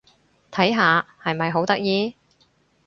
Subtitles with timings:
[0.49, 1.05] 睇下！
[1.23, 2.15] 係咪好得意？